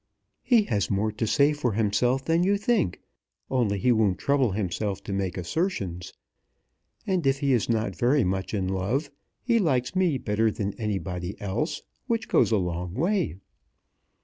[0.41, 3.01] "He has more to say for himself than you think;
[3.51, 6.13] only he won't trouble himself to make assertions.
[7.05, 9.11] And if he is not very much in love,
[9.43, 13.35] he likes me better than anybody else, which goes a long way."